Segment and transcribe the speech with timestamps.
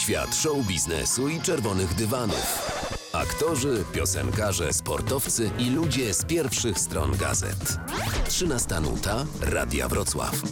[0.00, 2.72] Świat show biznesu i czerwonych dywanów.
[3.12, 7.78] Aktorzy, piosenkarze, sportowcy i ludzie z pierwszych stron gazet.
[8.28, 10.42] 13 nuta Radia Wrocław.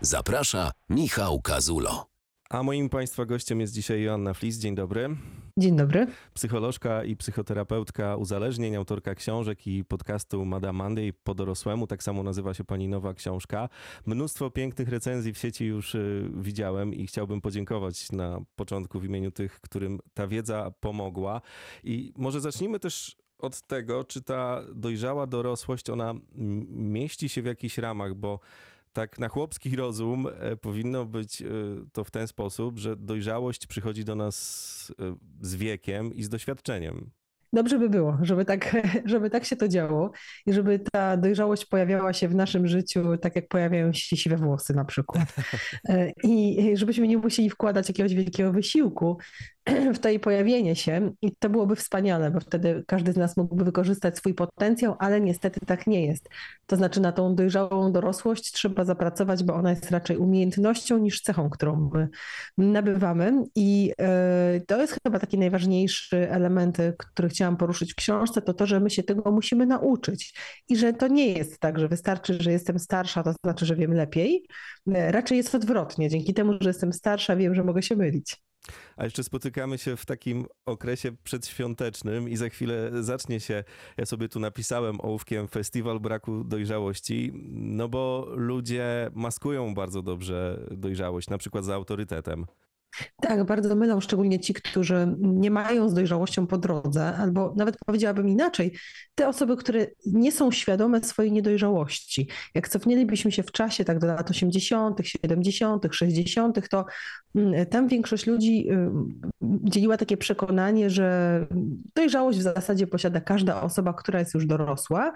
[0.00, 2.11] Zaprasza Michał Kazulo.
[2.52, 4.58] A moim Państwa gościem jest dzisiaj Joanna Flis.
[4.58, 5.16] Dzień dobry.
[5.56, 6.06] Dzień dobry.
[6.34, 11.86] Psycholożka i psychoterapeutka uzależnień, autorka książek i podcastu Madame Monday po dorosłemu.
[11.86, 13.68] Tak samo nazywa się pani nowa książka.
[14.06, 19.30] Mnóstwo pięknych recenzji w sieci już y, widziałem i chciałbym podziękować na początku w imieniu
[19.30, 21.40] tych, którym ta wiedza pomogła.
[21.84, 26.14] I może zacznijmy też od tego, czy ta dojrzała dorosłość, ona
[26.68, 28.40] mieści się w jakichś ramach, bo
[28.92, 31.46] tak na chłopski rozum e, powinno być e,
[31.92, 37.10] to w ten sposób, że dojrzałość przychodzi do nas e, z wiekiem i z doświadczeniem.
[37.54, 40.10] Dobrze by było, żeby tak, żeby tak się to działo
[40.46, 44.74] i żeby ta dojrzałość pojawiała się w naszym życiu, tak jak pojawiają się siwe włosy
[44.74, 45.34] na przykład.
[46.24, 49.18] I żebyśmy nie musieli wkładać jakiegoś wielkiego wysiłku,
[49.94, 53.64] w to jej pojawienie się i to byłoby wspaniale, bo wtedy każdy z nas mógłby
[53.64, 56.28] wykorzystać swój potencjał, ale niestety tak nie jest.
[56.66, 61.50] To znaczy na tą dojrzałą dorosłość trzeba zapracować, bo ona jest raczej umiejętnością niż cechą,
[61.50, 62.08] którą my
[62.58, 68.54] nabywamy i e, to jest chyba taki najważniejszy element, który chciałam poruszyć w książce, to
[68.54, 70.34] to, że my się tego musimy nauczyć
[70.68, 73.94] i że to nie jest tak, że wystarczy, że jestem starsza, to znaczy, że wiem
[73.94, 74.46] lepiej.
[74.94, 76.08] E, raczej jest odwrotnie.
[76.08, 78.42] Dzięki temu, że jestem starsza, wiem, że mogę się mylić.
[78.96, 83.64] A jeszcze spotykamy się w takim okresie przedświątecznym i za chwilę zacznie się,
[83.96, 91.28] ja sobie tu napisałem ołówkiem, festiwal braku dojrzałości, no bo ludzie maskują bardzo dobrze dojrzałość,
[91.28, 92.46] na przykład za autorytetem.
[93.20, 98.28] Tak, bardzo mylą szczególnie ci, którzy nie mają z dojrzałością po drodze, albo nawet powiedziałabym
[98.28, 98.76] inaczej,
[99.14, 102.28] te osoby, które nie są świadome swojej niedojrzałości.
[102.54, 106.84] Jak cofnęlibyśmy się w czasie, tak do lat 80., 70., 60., to
[107.34, 108.90] mm, tam większość ludzi y,
[109.42, 111.46] dzieliła takie przekonanie, że
[111.94, 115.12] dojrzałość w zasadzie posiada każda osoba, która jest już dorosła,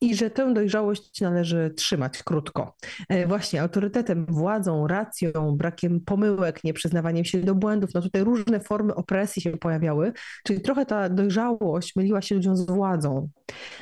[0.00, 2.76] i że tę dojrzałość należy trzymać krótko.
[3.08, 8.94] E, właśnie autorytetem, władzą, racją, brakiem pomyłek, nieprzyznawaniem się do błędów, no tutaj różne formy
[8.94, 10.12] opresji się pojawiały,
[10.44, 13.28] czyli trochę ta dojrzałość myliła się ludziom z władzą,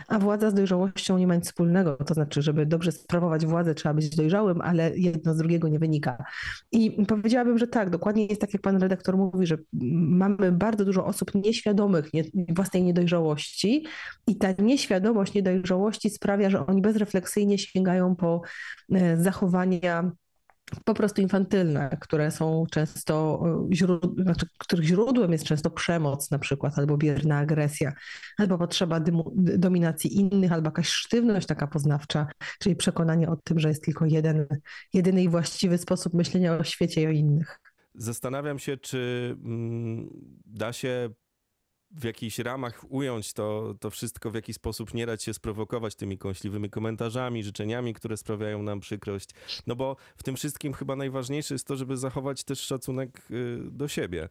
[0.09, 3.95] a władza z dojrzałością nie ma nic wspólnego, to znaczy, żeby dobrze sprawować władzę trzeba
[3.95, 6.25] być dojrzałym, ale jedno z drugiego nie wynika.
[6.73, 9.59] I powiedziałabym, że tak, dokładnie jest tak, jak pan redaktor mówi, że
[9.93, 13.87] mamy bardzo dużo osób nieświadomych nie, własnej niedojrzałości
[14.27, 18.41] i ta nieświadomość niedojrzałości sprawia, że oni bezrefleksyjnie sięgają po
[18.93, 20.13] e, zachowania
[20.85, 23.43] po prostu infantylne, które są często,
[23.73, 27.93] e, znaczy, których źródłem jest często przemoc na przykład, albo bierna agresja,
[28.39, 29.01] albo potrzeba
[29.35, 32.27] dominacji innych, albo jakaś sztywność taka poznawcza,
[32.59, 34.47] czyli przekonanie o tym, że jest tylko jeden,
[34.95, 37.61] jedyny i właściwy sposób myślenia o świecie i o innych.
[37.95, 40.09] Zastanawiam się, czy mm,
[40.47, 41.11] da się
[41.91, 46.19] w jakichś ramach ująć to, to wszystko, w jaki sposób nie dać się sprowokować tymi
[46.19, 49.31] kąśliwymi komentarzami, życzeniami, które sprawiają nam przykrość.
[49.67, 53.89] No bo w tym wszystkim chyba najważniejsze jest to, żeby zachować też szacunek y, do
[53.89, 54.29] siebie.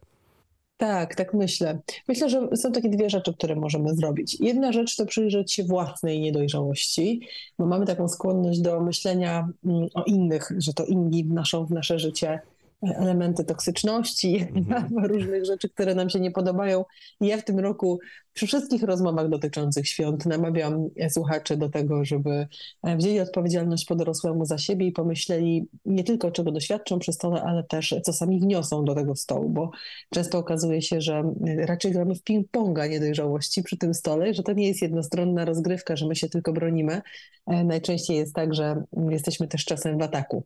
[0.76, 1.78] Tak, tak myślę.
[2.08, 4.40] Myślę, że są takie dwie rzeczy, które możemy zrobić.
[4.40, 7.20] Jedna rzecz to przyjrzeć się własnej niedojrzałości,
[7.58, 11.98] bo mamy taką skłonność do myślenia mm, o innych, że to inni wnoszą w nasze
[11.98, 12.40] życie
[12.82, 15.06] elementy toksyczności, mhm.
[15.06, 16.84] różnych rzeczy, które nam się nie podobają.
[17.20, 17.98] I ja w tym roku
[18.32, 22.46] przy wszystkich rozmowach dotyczących świąt namawiam słuchaczy do tego, żeby
[22.82, 27.42] e, wzięli odpowiedzialność po dorosłemu za siebie i pomyśleli nie tylko czego doświadczą przy stole,
[27.42, 29.70] ale też co sami wniosą do tego stołu, bo
[30.14, 31.22] często okazuje się, że
[31.56, 36.06] raczej gramy w ping-ponga niedojrzałości przy tym stole, że to nie jest jednostronna rozgrywka, że
[36.06, 37.02] my się tylko bronimy.
[37.46, 40.44] E, najczęściej jest tak, że jesteśmy też czasem w ataku.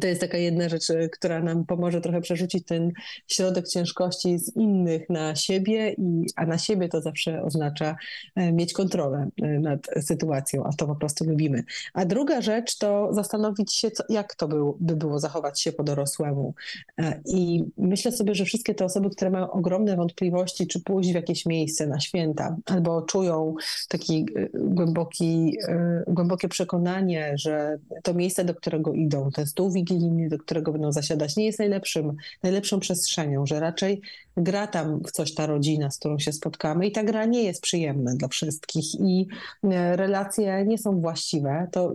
[0.00, 2.92] To jest taka jedna rzecz, y, która nam pomoże trochę przerzucić ten
[3.28, 7.96] środek ciężkości z innych na siebie, i, a na siebie to zawsze oznacza
[8.36, 11.64] e, mieć kontrolę e, nad sytuacją, a to po prostu lubimy.
[11.94, 15.82] A druga rzecz to zastanowić się, co, jak to był, by było zachować się po
[15.82, 16.54] dorosłemu.
[16.98, 21.14] E, I myślę sobie, że wszystkie te osoby, które mają ogromne wątpliwości, czy pójść w
[21.14, 23.54] jakieś miejsce na święta, albo czują
[23.88, 24.24] takie
[24.54, 25.58] głęboki,
[26.06, 31.36] głębokie przekonanie, że to miejsce, do którego idą, ten stół wigilijny, do którego będą zasiadać,
[31.36, 34.00] nie jest najlepszym, najlepszą przestrzenią, że raczej
[34.36, 37.62] gra tam w coś ta rodzina, z którą się spotkamy i ta gra nie jest
[37.62, 39.26] przyjemna dla wszystkich i
[39.64, 41.92] e, relacje nie są właściwe, to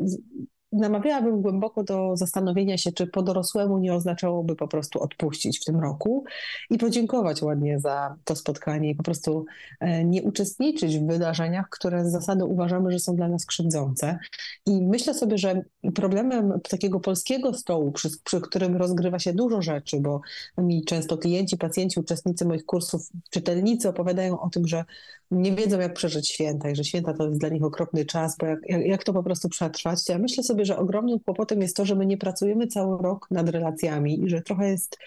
[0.78, 5.80] namawiałabym głęboko do zastanowienia się, czy po dorosłemu nie oznaczałoby po prostu odpuścić w tym
[5.80, 6.24] roku
[6.70, 9.46] i podziękować ładnie za to spotkanie i po prostu
[9.80, 14.18] e, nie uczestniczyć w wydarzeniach, które z zasady uważamy, że są dla nas krzywdzące.
[14.66, 15.62] I myślę sobie, że
[15.96, 20.22] problemem takiego polskiego stołu, przy, przy którym rozgrywa się dużo rzeczy, bo
[20.58, 24.86] mi często klienci, pacjenci, uczestnicy moich kursów, czytelnicy opowiadają o tym, że
[25.32, 28.46] nie wiedzą, jak przeżyć święta i że święta to jest dla nich okropny czas, bo
[28.46, 30.10] jak, jak, jak to po prostu przetrwać.
[30.10, 33.50] Ja myślę sobie, że ogromnym kłopotem jest to, że my nie pracujemy cały rok nad
[33.50, 34.98] relacjami i że trochę jest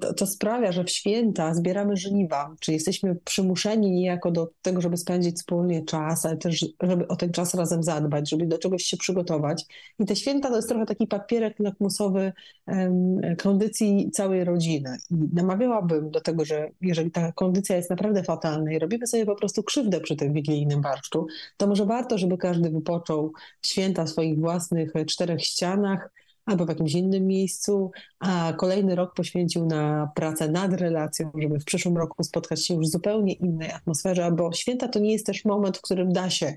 [0.00, 4.96] to, to, sprawia, że w święta zbieramy żniwa, czyli jesteśmy przymuszeni niejako do tego, żeby
[4.96, 8.96] spędzić wspólnie czas, ale też, żeby o ten czas razem zadbać, żeby do czegoś się
[8.96, 9.64] przygotować.
[9.98, 12.32] I te święta to jest trochę taki papierek lakmusowy
[12.66, 14.96] um, kondycji całej rodziny.
[15.10, 19.36] I namawiałabym do tego, że jeżeli ta kondycja jest naprawdę fatalna i robimy sobie po
[19.36, 21.26] prostu krzywdę przy tym wigilijnym barszczu,
[21.56, 23.32] to może warto, żeby każdy wypoczął
[23.62, 26.10] święta w swoich własnych czterech ścianach,
[26.48, 31.64] albo w jakimś innym miejscu, a kolejny rok poświęcił na pracę nad relacją, żeby w
[31.64, 35.44] przyszłym roku spotkać się już w zupełnie innej atmosferze, bo święta to nie jest też
[35.44, 36.54] moment, w którym da się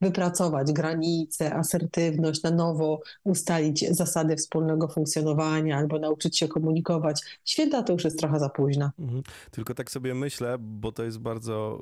[0.00, 7.20] wypracować granice, asertywność, na nowo ustalić zasady wspólnego funkcjonowania albo nauczyć się komunikować.
[7.44, 8.90] Święta to już jest trochę za późno.
[8.98, 9.22] Mhm.
[9.50, 11.78] Tylko tak sobie myślę, bo to jest bardzo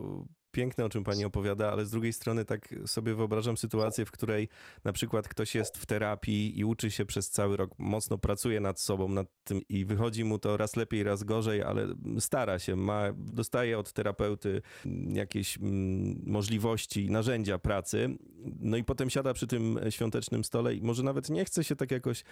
[0.50, 4.48] piękne, o czym pani opowiada, ale z drugiej strony tak sobie wyobrażam sytuację, w której
[4.84, 8.80] na przykład ktoś jest w terapii i uczy się przez cały rok, mocno pracuje nad
[8.80, 11.86] sobą, nad tym i wychodzi mu to raz lepiej, raz gorzej, ale
[12.18, 14.62] stara się, ma, dostaje od terapeuty
[15.08, 18.18] jakieś mm, możliwości, narzędzia pracy,
[18.60, 21.90] no i potem siada przy tym świątecznym stole i może nawet nie chce się tak
[21.90, 22.24] jakoś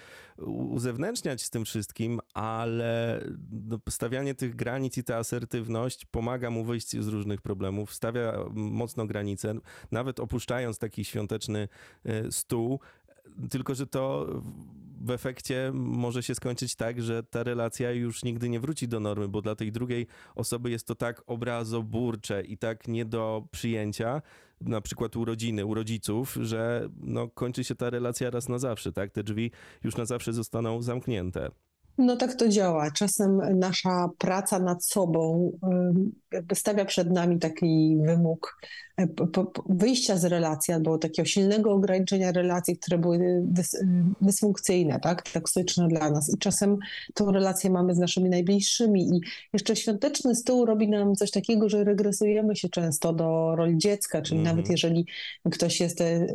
[0.47, 6.97] uzewnętrzniać z tym wszystkim, ale no, stawianie tych granic i ta asertywność pomaga mu wyjść
[6.97, 9.55] z różnych problemów, stawia mocno granice,
[9.91, 11.69] nawet opuszczając taki świąteczny
[12.05, 12.81] e, stół,
[13.51, 14.27] tylko że to
[15.01, 19.29] w efekcie może się skończyć tak, że ta relacja już nigdy nie wróci do normy,
[19.29, 24.23] bo dla tej drugiej osoby jest to tak obrazoburcze i tak nie do przyjęcia,
[24.61, 28.93] na przykład u rodziny, u rodziców, że no, kończy się ta relacja raz na zawsze,
[28.93, 29.11] tak?
[29.13, 29.51] Te drzwi
[29.85, 31.51] już na zawsze zostaną zamknięte.
[31.99, 32.91] No tak to działa.
[32.91, 35.53] Czasem nasza praca nad sobą
[36.33, 38.61] jakby stawia przed nami taki wymóg
[39.01, 39.09] e,
[39.69, 43.77] wyjścia z relacji albo takiego silnego ograniczenia relacji, które były dys,
[44.21, 46.35] dysfunkcyjne, tak, toksyczne dla nas.
[46.35, 46.79] I czasem
[47.15, 49.17] tą relację mamy z naszymi najbliższymi.
[49.17, 49.21] I
[49.53, 54.41] jeszcze świąteczny stół robi nam coś takiego, że regresujemy się często do roli dziecka, czyli
[54.41, 54.57] mm -hmm.
[54.57, 55.07] nawet jeżeli
[55.51, 56.27] ktoś jest e,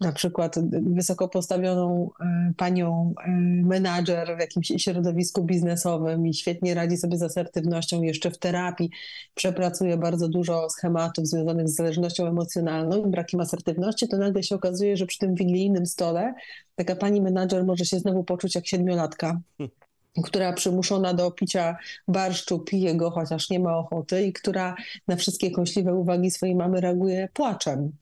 [0.00, 3.14] na przykład wysoko postawioną e, panią
[3.62, 8.90] menadżer w jakimś środowisku biznesowym i świetnie radzi sobie z asertywnością jeszcze w terapii,
[9.34, 14.96] przepracuje bardzo dużo schematów związanych z zależnością emocjonalną i brakiem asertywności, to nagle się okazuje,
[14.96, 16.34] że przy tym wigilijnym stole
[16.76, 19.40] taka pani menadżer może się znowu poczuć jak siedmiolatka.
[19.58, 19.70] Hmm
[20.22, 21.76] która przymuszona do picia
[22.08, 24.74] barszczu pije go, chociaż nie ma ochoty i która
[25.08, 27.92] na wszystkie kąśliwe uwagi swojej mamy reaguje płaczem.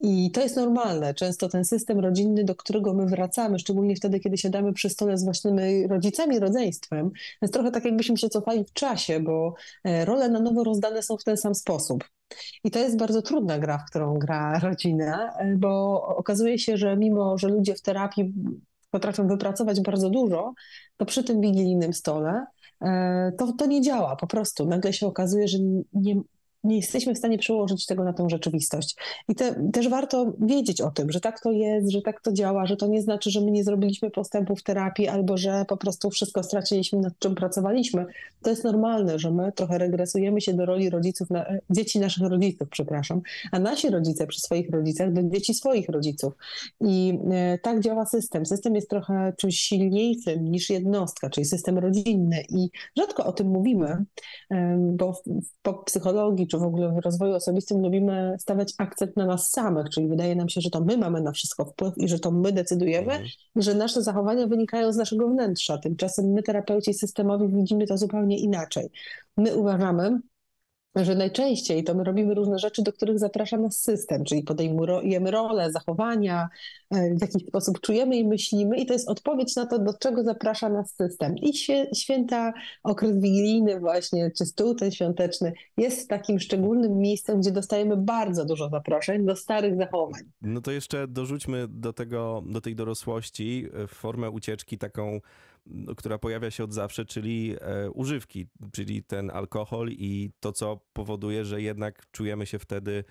[0.00, 1.14] I to jest normalne.
[1.14, 5.24] Często ten system rodzinny, do którego my wracamy, szczególnie wtedy, kiedy siadamy przy stole z
[5.24, 7.10] własnymi rodzicami, rodzeństwem,
[7.42, 11.16] jest trochę tak, jakbyśmy się cofali w czasie, bo e, role na nowo rozdane są
[11.16, 12.04] w ten sam sposób.
[12.64, 16.96] I to jest bardzo trudna gra, w którą gra rodzina, e, bo okazuje się, że
[16.96, 18.32] mimo, że ludzie w terapii
[18.94, 20.54] potrafią wypracować bardzo dużo,
[20.96, 22.46] to przy tym wigilijnym stole
[22.80, 24.66] e, to, to nie działa po prostu.
[24.66, 25.58] Nagle się okazuje, że
[25.92, 26.14] nie,
[26.64, 28.96] nie jesteśmy w stanie przełożyć tego na tę rzeczywistość.
[29.28, 32.66] I te, też warto wiedzieć o tym, że tak to jest, że tak to działa,
[32.66, 36.10] że to nie znaczy, że my nie zrobiliśmy postępu w terapii albo że po prostu
[36.10, 38.06] wszystko straciliśmy, nad czym pracowaliśmy.
[38.42, 42.68] To jest normalne, że my trochę regresujemy się do roli rodziców, na, dzieci naszych rodziców,
[42.70, 43.20] przepraszam,
[43.52, 46.32] a nasi rodzice przy swoich rodzicach do dzieci swoich rodziców.
[46.80, 48.46] I e, tak działa system.
[48.46, 54.04] System jest trochę czymś silniejszym niż jednostka, czyli system rodzinny i rzadko o tym mówimy,
[54.78, 55.22] bo w
[55.84, 60.36] psychologii czy w ogóle w rozwoju osobistym lubimy stawiać akcent na nas samych, czyli wydaje
[60.36, 63.28] nam się, że to my mamy na wszystko wpływ i że to my decydujemy, mhm.
[63.56, 65.78] że nasze zachowania wynikają z naszego wnętrza.
[65.78, 68.90] Tymczasem my, terapeuci systemowi, widzimy to zupełnie inaczej.
[69.36, 70.20] My uważamy,
[70.96, 75.72] że najczęściej to my robimy różne rzeczy, do których zaprasza nas system, czyli podejmujemy rolę,
[75.72, 76.48] zachowania,
[76.90, 80.22] e, w jakiś sposób czujemy i myślimy i to jest odpowiedź na to, do czego
[80.22, 81.36] zaprasza nas system.
[81.36, 81.52] I
[81.96, 88.44] święta, okres wigilijny właśnie, czy stół ten świąteczny jest takim szczególnym miejscem, gdzie dostajemy bardzo
[88.44, 90.22] dużo zaproszeń do starych zachowań.
[90.42, 95.20] No to jeszcze dorzućmy do tego, do tej dorosłości e, formę ucieczki taką
[95.96, 101.44] która pojawia się od zawsze, czyli e, używki, czyli ten alkohol i to, co powoduje,
[101.44, 103.04] że jednak czujemy się wtedy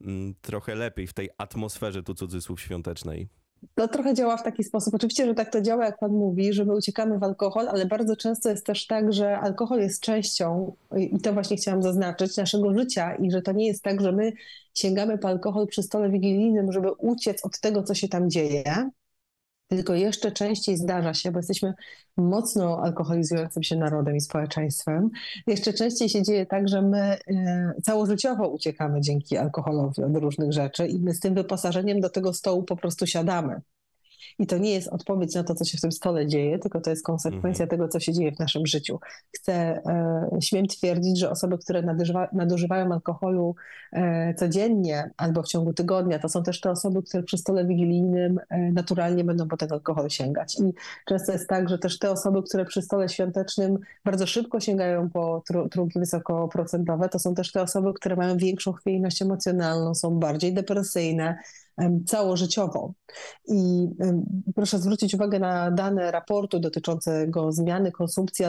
[0.00, 3.28] mm, trochę lepiej w tej atmosferze, tu cudzysłów, świątecznej.
[3.74, 4.94] to trochę działa w taki sposób.
[4.94, 8.16] Oczywiście, że tak to działa, jak Pan mówi, że my uciekamy w alkohol, ale bardzo
[8.16, 13.14] często jest też tak, że alkohol jest częścią, i to właśnie chciałam zaznaczyć, naszego życia
[13.14, 14.32] i że to nie jest tak, że my
[14.74, 18.90] sięgamy po alkohol przy stole wigilijnym, żeby uciec od tego, co się tam dzieje,
[19.68, 21.74] tylko jeszcze częściej zdarza się, bo jesteśmy
[22.16, 25.10] mocno alkoholizującym się narodem i społeczeństwem,
[25.46, 27.18] jeszcze częściej się dzieje tak, że my e,
[27.82, 32.64] całożyciowo uciekamy dzięki alkoholowi od różnych rzeczy i my z tym wyposażeniem do tego stołu
[32.64, 33.60] po prostu siadamy.
[34.38, 36.90] I to nie jest odpowiedź na to, co się w tym stole dzieje, tylko to
[36.90, 37.68] jest konsekwencja mhm.
[37.68, 39.00] tego, co się dzieje w naszym życiu.
[39.36, 43.54] Chcę, e, śmiem twierdzić, że osoby, które nadużywa, nadużywają alkoholu
[43.92, 48.40] e, codziennie albo w ciągu tygodnia, to są też te osoby, które przy stole wigilijnym
[48.48, 50.58] e, naturalnie będą po ten alkohol sięgać.
[50.60, 50.74] I
[51.06, 55.42] często jest tak, że też te osoby, które przy stole świątecznym bardzo szybko sięgają po
[55.70, 61.38] trunki wysokoprocentowe, to są też te osoby, które mają większą chwiejność emocjonalną, są bardziej depresyjne,
[62.06, 62.92] całożyciowo.
[63.48, 63.88] I
[64.54, 68.44] proszę zwrócić uwagę na dane raportu dotyczącego zmiany konsumpcji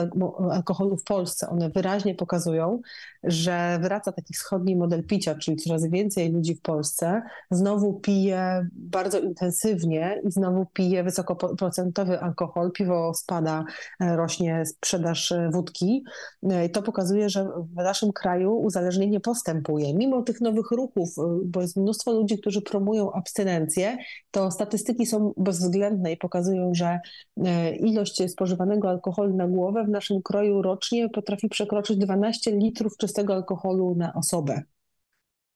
[0.50, 1.48] alkoholu w Polsce.
[1.48, 2.80] One wyraźnie pokazują,
[3.24, 9.18] że wraca taki wschodni model picia, czyli coraz więcej ludzi w Polsce znowu pije bardzo
[9.18, 12.72] intensywnie i znowu pije wysokoprocentowy alkohol.
[12.72, 13.64] Piwo spada,
[14.00, 16.04] e, rośnie sprzedaż e, wódki.
[16.42, 19.94] E, I to pokazuje, że w naszym kraju uzależnienie postępuje.
[19.94, 21.14] Mimo tych nowych ruchów,
[21.44, 23.96] bo jest mnóstwo ludzi, którzy promują abstynencję,
[24.30, 26.98] to statystyki są bezwzględne i pokazują, że
[27.44, 33.34] e, ilość spożywanego alkoholu na głowę w naszym kroju rocznie potrafi przekroczyć 12 litrów czystego
[33.34, 34.62] alkoholu na osobę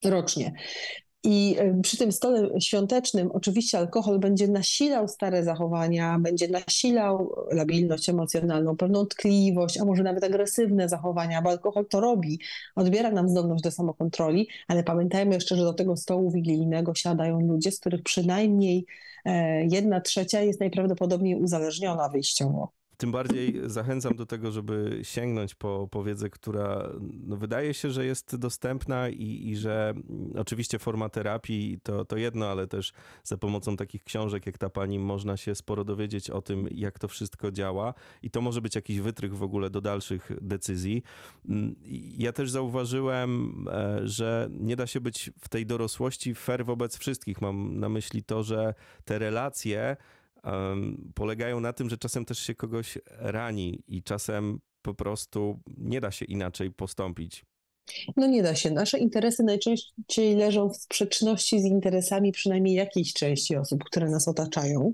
[0.05, 0.53] rocznie.
[1.25, 8.09] I e, przy tym stole świątecznym oczywiście alkohol będzie nasilał stare zachowania, będzie nasilał labilność
[8.09, 12.41] emocjonalną, pewną tkliwość, a może nawet agresywne zachowania, bo alkohol to robi,
[12.77, 17.73] odbiera nam zdolność do samokontroli, ale pamiętajmy jeszcze, że do tego stołu wigilijnego siadają ludzie,
[17.73, 18.87] z których przynajmniej
[19.25, 22.80] e, jedna trzecia jest najprawdopodobniej uzależniona wyjściowo.
[23.01, 28.05] Tym bardziej zachęcam do tego, żeby sięgnąć po, po wiedzę, która no, wydaje się, że
[28.05, 32.93] jest dostępna i, i że mm, oczywiście forma terapii to, to jedno, ale też
[33.25, 37.09] za pomocą takich książek jak ta pani można się sporo dowiedzieć o tym, jak to
[37.09, 41.03] wszystko działa i to może być jakiś wytrych w ogóle do dalszych decyzji.
[41.49, 41.75] Mm,
[42.19, 47.41] ja też zauważyłem, e, że nie da się być w tej dorosłości fair wobec wszystkich.
[47.41, 49.97] Mam na myśli to, że te relacje
[51.15, 56.11] polegają na tym, że czasem też się kogoś rani i czasem po prostu nie da
[56.11, 57.45] się inaczej postąpić.
[58.17, 58.71] No nie da się.
[58.71, 64.93] Nasze interesy najczęściej leżą w sprzeczności z interesami przynajmniej jakiejś części osób, które nas otaczają.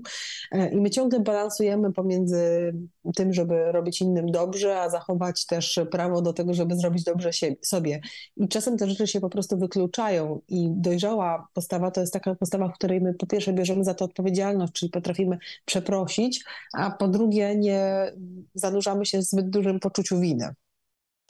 [0.51, 2.73] E, I my ciągle balansujemy pomiędzy
[3.15, 7.29] tym, żeby robić innym dobrze, a zachować też prawo do tego, żeby zrobić dobrze
[7.61, 8.01] sobie.
[8.37, 10.41] I czasem te rzeczy się po prostu wykluczają.
[10.47, 14.05] I dojrzała postawa to jest taka postawa, w której my po pierwsze bierzemy za to
[14.05, 18.11] odpowiedzialność, czyli potrafimy przeprosić, a po drugie nie
[18.53, 20.53] zanurzamy się w zbyt dużym poczuciu winy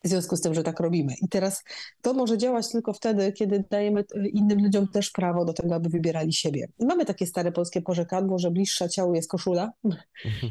[0.07, 1.13] w związku z tym, że tak robimy.
[1.21, 1.63] I teraz
[2.01, 6.33] to może działać tylko wtedy, kiedy dajemy innym ludziom też prawo do tego, aby wybierali
[6.33, 6.67] siebie.
[6.79, 9.71] I mamy takie stare polskie porzekadło, że bliższa ciału jest koszula.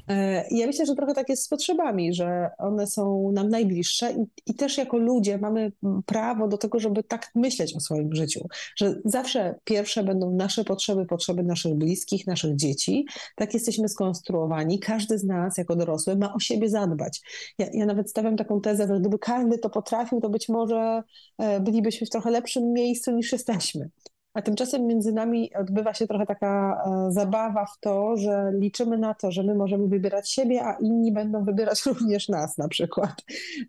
[0.09, 4.13] E, I ja myślę, że trochę tak jest z potrzebami, że one są nam najbliższe
[4.13, 5.73] i, i też jako ludzie mamy
[6.07, 11.07] prawo do tego, żeby tak myśleć o swoim życiu, że zawsze pierwsze będą nasze potrzeby,
[11.07, 13.07] potrzeby naszych bliskich, naszych dzieci.
[13.37, 14.79] Tak jesteśmy skonstruowani.
[14.79, 17.23] Każdy z nas jako dorosły ma o siebie zadbać.
[17.59, 21.03] Ja, ja nawet stawiam taką tezę, że gdyby każdy każdy to potrafił, to być może
[21.39, 23.91] e, bylibyśmy w trochę lepszym miejscu niż jesteśmy.
[24.35, 29.15] A tymczasem między nami odbywa się trochę taka e, zabawa w to, że liczymy na
[29.15, 33.13] to, że my możemy wybierać siebie, a inni będą wybierać również nas na przykład.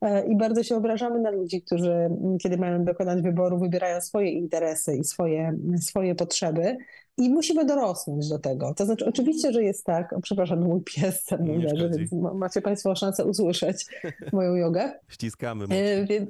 [0.02, 2.10] E, I bardzo się obrażamy na ludzi, którzy
[2.44, 6.78] kiedy mają dokonać wyboru, wybierają swoje interesy i swoje, swoje potrzeby.
[7.18, 8.74] I musimy dorosnąć do tego.
[8.74, 12.96] To znaczy, oczywiście, że jest tak, o, przepraszam, mój pies tam leży, więc macie Państwo
[12.96, 13.86] szansę usłyszeć
[14.34, 15.00] moją jogę.
[15.08, 15.66] Ściskamy.
[15.70, 16.30] E, więc,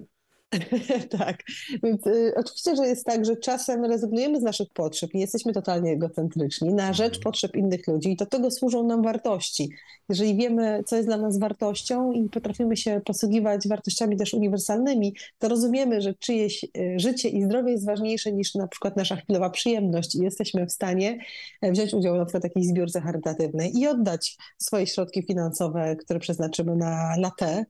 [1.20, 1.44] tak,
[1.84, 5.92] więc y, oczywiście, że jest tak, że czasem rezygnujemy z naszych potrzeb, nie jesteśmy totalnie
[5.92, 7.24] egocentryczni na rzecz mhm.
[7.24, 9.70] potrzeb innych ludzi i do tego służą nam wartości.
[10.10, 15.50] Jeżeli wiemy, co jest dla nas wartością i potrafimy się posługiwać wartościami też uniwersalnymi, to
[15.50, 20.16] rozumiemy, że czyjeś y, życie i zdrowie jest ważniejsze niż na przykład nasza chwilowa przyjemność
[20.16, 21.20] i jesteśmy w stanie
[21.62, 26.20] e, wziąć udział na przykład w jakiejś zbiórce charytatywnej i oddać swoje środki finansowe, które
[26.20, 27.66] przeznaczymy na latte y,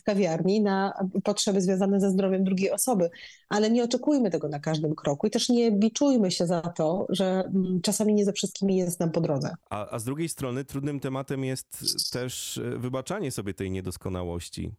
[0.00, 0.92] w kawiarni, na
[1.24, 3.10] potrzeby związane ze zdrowiem drugiej osoby,
[3.48, 7.24] ale nie oczekujmy tego na każdym kroku i też nie biczujmy się za to, że
[7.24, 9.54] mm, czasami nie ze wszystkimi jest nam po drodze.
[9.70, 14.72] A, a z drugiej strony trudnym tematem jest też e, wybaczanie sobie tej niedoskonałości.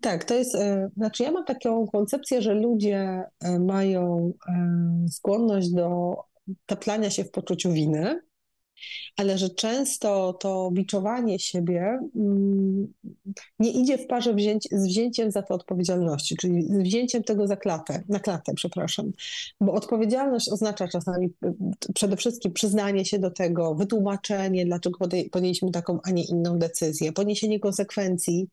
[0.00, 4.32] Tak, to jest, e, znaczy ja mam taką koncepcję, że ludzie e, mają
[5.10, 6.16] skłonność do
[6.66, 8.20] taplania się w poczuciu winy,
[9.16, 12.92] ale że często to biczowanie siebie mm,
[13.58, 17.56] nie idzie w parze wzięć, z wzięciem za to odpowiedzialności, czyli z wzięciem tego za
[17.56, 19.12] klatę, na klatę, przepraszam.
[19.60, 21.28] Bo odpowiedzialność oznacza czasami
[21.94, 24.98] przede wszystkim przyznanie się do tego, wytłumaczenie, dlaczego
[25.32, 28.48] podjęliśmy taką, a nie inną decyzję, poniesienie konsekwencji,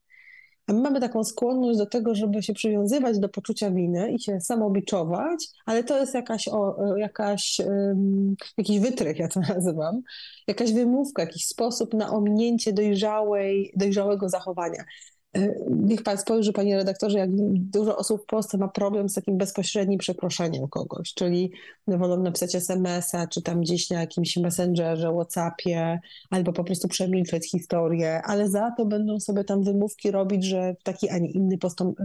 [0.67, 4.39] a my mamy taką skłonność do tego, żeby się przywiązywać do poczucia winy i się
[4.39, 10.01] samobiczować, ale to jest jakaś, o, jakaś um, jakiś wytrych, ja to nazywam,
[10.48, 14.84] jakaś wymówka, jakiś sposób na ominięcie dojrzałej, dojrzałego zachowania.
[15.37, 19.37] E, niech pan spojrzy, panie redaktorze, jak dużo osób w Polsce ma problem z takim
[19.37, 21.51] bezpośrednim przeproszeniem kogoś, czyli
[21.87, 25.99] wolą napisać SMS-a, czy tam gdzieś na jakimś messengerze, Whatsappie,
[26.29, 30.83] albo po prostu przemilczeć historię, ale za to będą sobie tam wymówki robić, że w
[30.83, 31.57] taki, a nie inny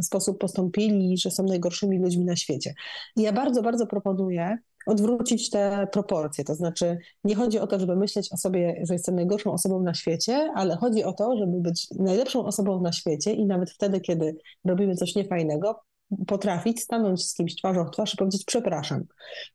[0.02, 2.75] sposób postąpili, że są najgorszymi ludźmi na świecie.
[3.16, 4.58] I ja bardzo, bardzo proponuję,
[4.88, 6.45] odwrócić te proporcje.
[6.45, 9.95] To znaczy, nie chodzi o to, żeby myśleć o sobie, że jestem najgorszą osobą na
[9.95, 14.37] świecie, ale chodzi o to, żeby być najlepszą osobą na świecie i nawet wtedy, kiedy
[14.64, 15.80] robimy coś niefajnego,
[16.26, 19.04] potrafić stanąć z kimś twarzą w twarz i powiedzieć: Przepraszam.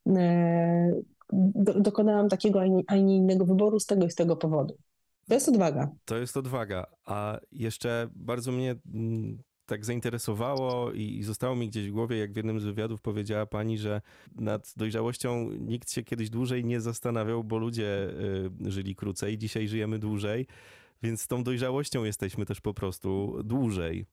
[0.08, 0.92] E,
[1.76, 4.78] dokonałam takiego, a nie innego wyboru z tego i z tego powodu.
[5.28, 5.90] To jest odwaga.
[6.06, 6.86] To jest odwaga.
[7.06, 12.36] A jeszcze bardzo mnie mm, tak zainteresowało i zostało mi gdzieś w głowie, jak w
[12.36, 14.02] jednym z wywiadów powiedziała pani, że
[14.36, 18.10] nad dojrzałością nikt się kiedyś dłużej nie zastanawiał, bo ludzie
[18.66, 20.48] y, żyli krócej, dzisiaj żyjemy dłużej,
[21.04, 24.06] więc z tą dojrzałością jesteśmy też po prostu dłużej.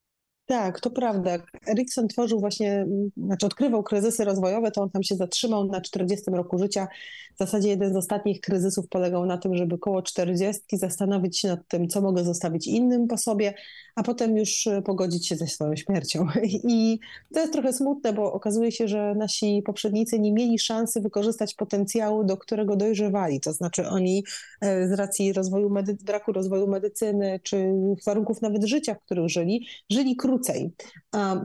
[0.50, 1.38] Tak, to prawda.
[1.68, 6.58] Erikson tworzył właśnie, znaczy odkrywał kryzysy rozwojowe, to on tam się zatrzymał na 40 roku
[6.58, 6.88] życia.
[7.34, 11.68] W zasadzie jeden z ostatnich kryzysów polegał na tym, żeby koło 40 zastanowić się nad
[11.68, 13.54] tym, co mogę zostawić innym po sobie,
[13.96, 16.26] a potem już pogodzić się ze swoją śmiercią.
[16.68, 16.98] I
[17.34, 22.24] to jest trochę smutne, bo okazuje się, że nasi poprzednicy nie mieli szansy wykorzystać potencjału,
[22.24, 23.40] do którego dojrzewali.
[23.40, 24.24] To znaczy oni
[24.60, 27.72] e, z racji rozwoju braku rozwoju medycyny, czy
[28.06, 30.72] warunków nawet życia, w których żyli, żyli krótko krócej.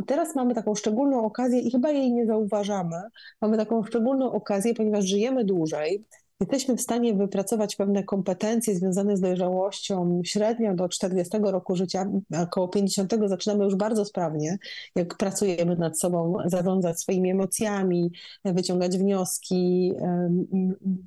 [0.07, 3.01] Teraz mamy taką szczególną okazję i chyba jej nie zauważamy.
[3.41, 6.05] Mamy taką szczególną okazję, ponieważ żyjemy dłużej,
[6.39, 12.67] jesteśmy w stanie wypracować pewne kompetencje związane z dojrzałością średnio do 40 roku życia, około
[12.67, 14.57] 50 zaczynamy już bardzo sprawnie,
[14.95, 18.11] jak pracujemy nad sobą, zarządzać swoimi emocjami,
[18.45, 19.93] wyciągać wnioski,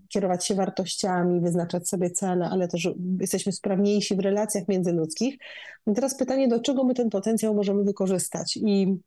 [0.09, 2.89] kierować się wartościami, wyznaczać sobie cele, ale też
[3.21, 5.39] jesteśmy sprawniejsi w relacjach międzyludzkich.
[5.87, 8.57] I teraz pytanie, do czego my ten potencjał możemy wykorzystać?
[8.57, 8.99] I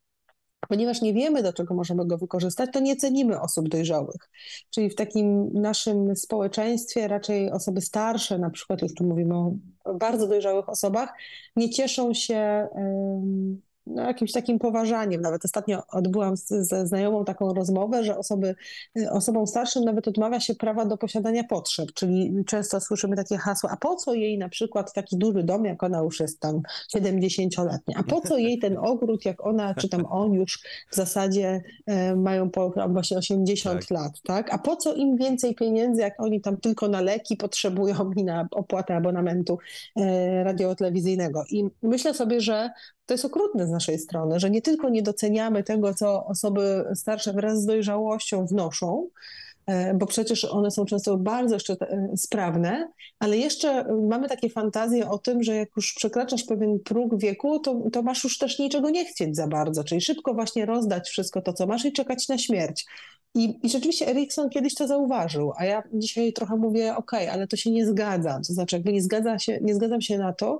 [0.69, 4.29] ponieważ nie wiemy, do czego możemy go wykorzystać, to nie cenimy osób dojrzałych.
[4.69, 9.53] Czyli w takim naszym społeczeństwie raczej osoby starsze, na przykład już tu mówimy o
[9.93, 11.13] bardzo dojrzałych osobach,
[11.55, 12.67] nie cieszą się
[13.87, 15.21] no, jakimś takim poważaniem.
[15.21, 18.55] Nawet ostatnio odbyłam ze znajomą taką rozmowę, że osoby,
[18.99, 23.69] y, osobom starszym nawet odmawia się prawa do posiadania potrzeb, czyli często słyszymy takie hasło,
[23.71, 26.61] a po co jej na przykład taki duży dom, jak ona już jest tam
[26.95, 30.59] 70-letnia, a po co jej ten ogród, jak ona czy tam on już
[30.91, 33.91] w zasadzie e, mają po właśnie 80 tak.
[33.91, 34.53] lat, tak?
[34.53, 38.47] A po co im więcej pieniędzy, jak oni tam tylko na leki potrzebują i na
[38.51, 39.57] opłatę abonamentu
[39.95, 41.43] e, radiotelewizyjnego.
[41.49, 42.69] I myślę sobie, że
[43.11, 47.33] to jest okrutne z naszej strony, że nie tylko nie doceniamy tego, co osoby starsze
[47.33, 49.07] wraz z dojrzałością wnoszą,
[49.65, 55.09] e, bo przecież one są często bardzo jeszcze e, sprawne, ale jeszcze mamy takie fantazje
[55.09, 58.89] o tym, że jak już przekraczasz pewien próg wieku, to, to masz już też niczego
[58.89, 62.37] nie chcieć za bardzo, czyli szybko właśnie rozdać wszystko to, co masz i czekać na
[62.37, 62.85] śmierć.
[63.33, 67.57] I, I rzeczywiście Erikson kiedyś to zauważył, a ja dzisiaj trochę mówię, ok, ale to
[67.57, 68.39] się nie zgadza.
[68.47, 70.59] To znaczy, jakby nie, zgadza się, nie zgadzam się na to,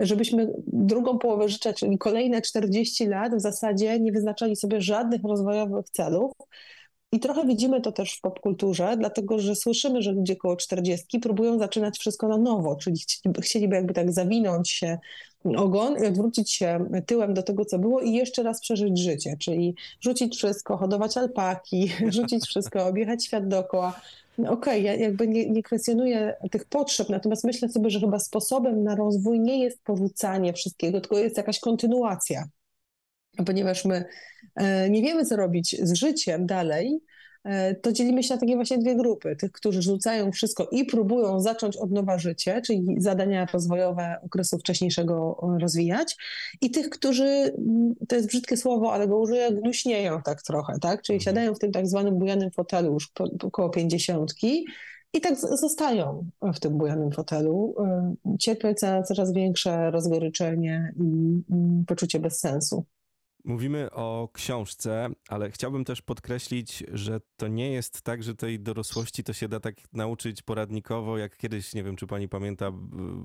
[0.00, 5.90] żebyśmy drugą połowę życia, czyli kolejne 40 lat w zasadzie nie wyznaczali sobie żadnych rozwojowych
[5.90, 6.32] celów.
[7.12, 11.58] I trochę widzimy to też w popkulturze, dlatego że słyszymy, że ludzie koło 40 próbują
[11.58, 12.96] zaczynać wszystko na nowo, czyli
[13.40, 14.98] chcieliby jakby tak zawinąć się
[15.56, 19.74] ogon i odwrócić się tyłem do tego, co było i jeszcze raz przeżyć życie, czyli
[20.00, 24.00] rzucić wszystko, hodować alpaki, rzucić wszystko, objechać świat dookoła.
[24.38, 28.18] No okej, okay, ja jakby nie, nie kwestionuję tych potrzeb, natomiast myślę sobie, że chyba
[28.18, 32.44] sposobem na rozwój nie jest porzucanie wszystkiego, tylko jest jakaś kontynuacja.
[33.46, 34.04] Ponieważ my
[34.54, 37.00] e, nie wiemy, co robić z życiem dalej,
[37.82, 39.36] to dzielimy się na takie właśnie dwie grupy.
[39.36, 45.38] Tych, którzy rzucają wszystko i próbują zacząć od nowa życie, czyli zadania rozwojowe okresu wcześniejszego
[45.42, 46.16] e, rozwijać,
[46.60, 51.02] i tych, którzy, mm, to jest brzydkie słowo, ale go użyję, gnuśnieją tak trochę, tak?
[51.02, 51.24] Czyli mhm.
[51.24, 54.66] siadają w tym tak zwanym bujanym fotelu już po, około pięćdziesiątki
[55.12, 61.42] i tak zostają w tym bujanym fotelu, e, cierpiąc coraz większe rozgoryczenie i
[61.86, 62.84] poczucie bezsensu.
[63.46, 69.24] Mówimy o książce, ale chciałbym też podkreślić, że to nie jest tak, że tej dorosłości
[69.24, 72.72] to się da tak nauczyć poradnikowo, jak kiedyś, nie wiem czy pani pamięta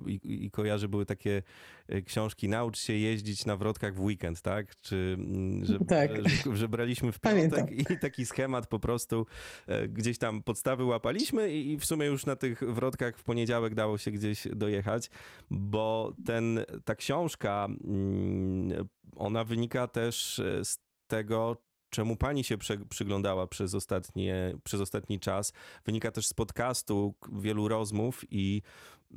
[0.05, 1.43] i, i kojarzy, były takie
[1.87, 4.79] e, książki Naucz się jeździć na wrotkach w weekend, tak?
[4.81, 6.11] Czy mm, że, tak.
[6.29, 9.25] że, że braliśmy w piątek i taki schemat po prostu
[9.67, 13.75] e, gdzieś tam podstawy łapaliśmy i, i w sumie już na tych wrotkach w poniedziałek
[13.75, 15.09] dało się gdzieś dojechać,
[15.49, 21.57] bo ten, ta książka mm, ona wynika też e, z tego,
[21.89, 22.57] czemu pani się
[22.89, 25.53] przyglądała przez, ostatnie, przez ostatni czas.
[25.85, 28.61] Wynika też z podcastu, wielu rozmów i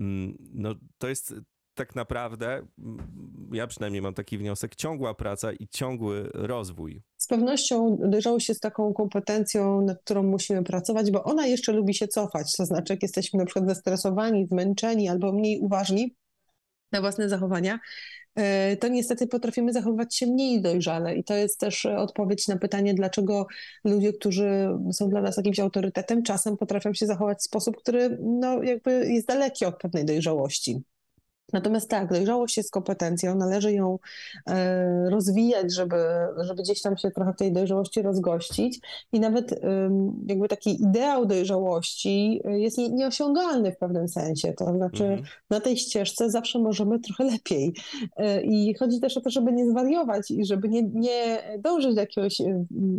[0.00, 1.35] mm, no, to jest
[1.74, 7.02] tak naprawdę, mm, ja przynajmniej mam taki wniosek, ciągła praca i ciągły rozwój.
[7.16, 12.09] Z pewnością dojrzałość jest taką kompetencją, nad którą musimy pracować, bo ona jeszcze lubi się
[12.09, 12.52] cofać.
[12.57, 16.16] To znaczy, jak jesteśmy na przykład zestresowani, zmęczeni albo mniej uważni
[16.92, 17.78] na własne zachowania,
[18.81, 21.16] to niestety potrafimy zachowywać się mniej dojrzale.
[21.16, 23.47] I to jest też odpowiedź na pytanie, dlaczego
[23.85, 28.62] ludzie, którzy są dla nas jakimś autorytetem, czasem potrafią się zachować w sposób, który no,
[28.62, 30.83] jakby jest daleki od pewnej dojrzałości.
[31.55, 33.99] Natomiast tak, dojrzałość jest kompetencją, należy ją
[34.47, 35.97] e, rozwijać, żeby,
[36.37, 38.81] żeby gdzieś tam się trochę tej dojrzałości rozgościć.
[39.12, 39.61] I nawet
[40.27, 45.23] jakby taki ideał dojrzałości jest nieosiągalny w pewnym sensie, to znaczy mhm.
[45.51, 47.75] na tej ścieżce zawsze możemy trochę lepiej.
[48.17, 52.01] E, i chodzi też o to, żeby nie zwariować i żeby nie, nie dążyć do
[52.01, 52.38] jakiegoś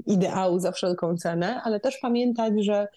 [0.06, 2.88] ideału za wszelką cenę, ale też pamiętać, że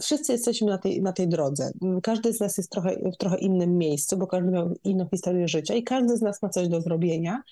[0.00, 1.70] wszyscy jesteśmy na tej, na tej drodze.
[2.02, 5.74] Każdy z nas jest trochę, w trochę innym miejscu, bo każdy miał inną historię życia
[5.74, 7.42] i każdy z nas ma coś do zrobienia.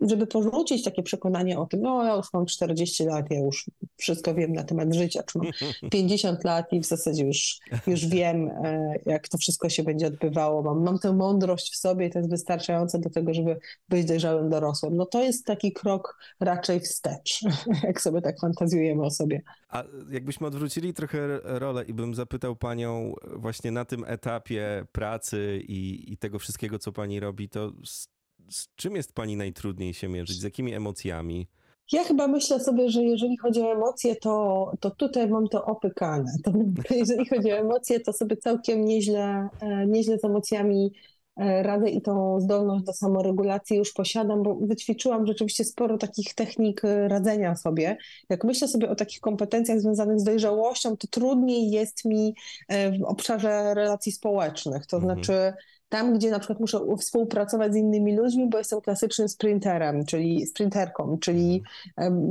[0.00, 4.34] Żeby porzucić takie przekonanie o tym, no ja już mam 40 lat, ja już wszystko
[4.34, 5.46] wiem na temat życia, czy mam
[5.92, 10.62] 50 lat i w zasadzie już, już wiem, e, jak to wszystko się będzie odbywało.
[10.62, 13.56] Mam, mam tę mądrość w sobie i to jest wystarczające do tego, żeby
[13.88, 14.96] być dojrzałym dorosłym.
[14.96, 17.40] No to jest taki krok raczej wstecz,
[17.88, 19.42] jak sobie tak fantazjujemy o sobie.
[19.68, 25.60] A jakbyśmy odwrócili trochę rolę rolę i bym zapytał panią właśnie na tym etapie pracy
[25.68, 28.08] i, i tego wszystkiego, co pani robi, to z,
[28.50, 30.40] z czym jest pani najtrudniej się mierzyć?
[30.40, 31.48] Z jakimi emocjami?
[31.92, 36.32] Ja chyba myślę sobie, że jeżeli chodzi o emocje, to, to tutaj mam to opykane.
[36.44, 36.52] To,
[36.94, 40.92] jeżeli chodzi o emocje, to sobie całkiem nieźle, e, nieźle z emocjami
[41.36, 46.84] E, radę i tą zdolność do samoregulacji już posiadam, bo wyćwiczyłam rzeczywiście sporo takich technik
[46.84, 47.96] e, radzenia sobie.
[48.28, 52.34] Jak myślę sobie o takich kompetencjach związanych z dojrzałością, to trudniej jest mi
[52.68, 54.86] w obszarze relacji społecznych.
[54.86, 55.14] To mhm.
[55.14, 55.52] znaczy,
[55.92, 61.18] tam, gdzie na przykład muszę współpracować z innymi ludźmi, bo jestem klasycznym sprinterem, czyli sprinterką,
[61.18, 61.62] czyli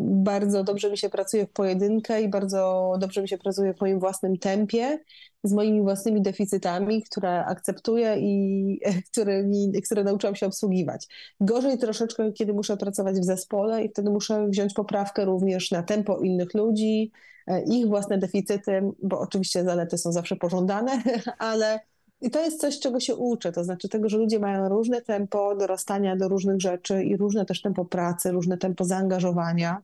[0.08, 4.00] bardzo dobrze mi się pracuje w pojedynkę i bardzo dobrze mi się pracuje w moim
[4.00, 5.00] własnym tempie,
[5.44, 8.80] z moimi własnymi deficytami, które akceptuję i
[9.86, 11.08] które, nauczyłam się obsługiwać.
[11.40, 16.20] Gorzej troszeczkę, kiedy muszę pracować w zespole i wtedy muszę wziąć poprawkę również na tempo
[16.20, 17.12] innych ludzi,
[17.48, 21.04] e, ich własne deficyty, bo oczywiście zalety są zawsze pożądane,
[21.38, 21.80] ale
[22.22, 25.56] i to jest coś, czego się uczę, to znaczy tego, że ludzie mają różne tempo
[25.56, 29.82] dorastania do różnych rzeczy i różne też tempo pracy, różne tempo zaangażowania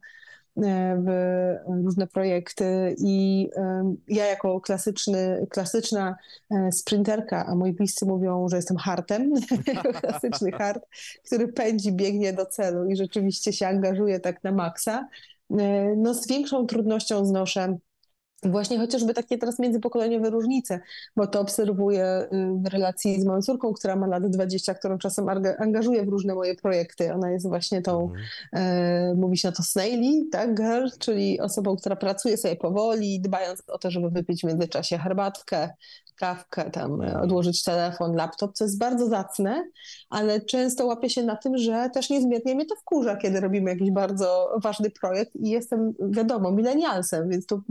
[0.57, 2.95] e, w różne projekty.
[2.97, 3.49] I
[4.07, 6.15] ja jako klasyczny, klasyczna
[6.51, 9.31] e, sprinterka, a moi bliscy mówią, że jestem hartem,
[10.01, 10.83] klasyczny hart,
[11.25, 15.07] który pędzi, biegnie do celu i rzeczywiście się angażuje tak na maksa,
[15.51, 17.77] e, no z większą trudnością znoszę
[18.43, 20.79] Właśnie chociażby takie teraz międzypokoleniowe różnice,
[21.15, 25.25] bo to obserwuję y, w relacji z moją córką, która ma lat 20, którą czasem
[25.59, 27.13] angażuję w różne moje projekty.
[27.13, 28.11] Ona jest właśnie tą,
[28.53, 33.63] e, mówi się na to snaily, tak, girl, czyli osobą, która pracuje sobie powoli, dbając
[33.69, 35.69] o to, żeby wypić w międzyczasie herbatkę,
[36.17, 39.69] kawkę, tam e, odłożyć telefon, laptop, co jest bardzo zacne,
[40.09, 43.91] ale często łapię się na tym, że też niezmiernie mnie to wkurza, kiedy robimy jakiś
[43.91, 47.61] bardzo ważny projekt i jestem, wiadomo, milenialsem, więc tu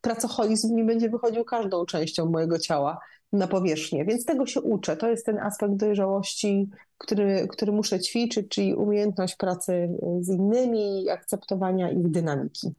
[0.00, 2.98] pracoholizm mi będzie wychodził każdą częścią mojego ciała
[3.32, 4.96] na powierzchnię, więc tego się uczę.
[4.96, 9.88] To jest ten aspekt dojrzałości, który, który muszę ćwiczyć, czyli umiejętność pracy
[10.20, 12.74] z innymi, akceptowania ich dynamiki.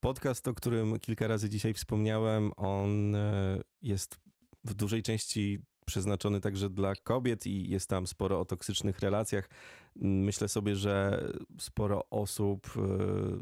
[0.00, 4.16] Podcast, o którym kilka razy dzisiaj wspomniałem, on e, jest
[4.64, 9.48] w dużej części przeznaczony także dla kobiet i jest tam sporo o toksycznych relacjach.
[9.96, 11.24] Myślę sobie, że
[11.58, 13.40] sporo osób e,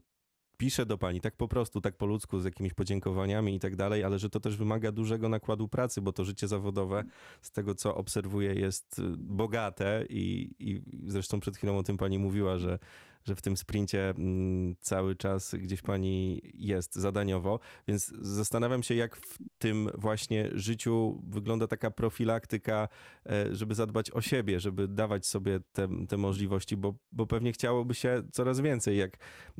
[0.56, 4.04] pisze do pani tak po prostu, tak po ludzku, z jakimiś podziękowaniami i tak dalej,
[4.04, 7.04] ale że to też wymaga dużego nakładu pracy, bo to życie zawodowe,
[7.42, 12.18] z tego co obserwuję, jest y, bogate i, i zresztą przed chwilą o tym pani
[12.18, 12.78] mówiła, że
[13.26, 19.16] że w tym sprincie mm, cały czas gdzieś pani jest zadaniowo, więc zastanawiam się, jak
[19.16, 22.88] w tym właśnie życiu wygląda taka profilaktyka,
[23.26, 27.94] e, żeby zadbać o siebie, żeby dawać sobie te, te możliwości, bo, bo pewnie chciałoby
[27.94, 28.98] się coraz więcej.
[28.98, 29.16] Jak,